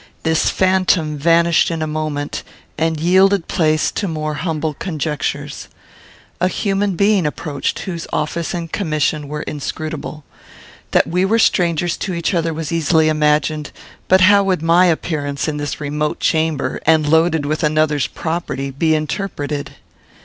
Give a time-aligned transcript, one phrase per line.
[0.23, 2.41] This phantom vanished in a moment,
[2.75, 5.67] and yielded place to more humble conjectures.
[6.39, 10.23] A human being approached, whose office and commission were inscrutable.
[10.89, 13.69] That we were strangers to each other was easily imagined;
[14.07, 18.95] but how would my appearance, in this remote chamber, and loaded with another's property, be
[18.95, 19.73] interpreted?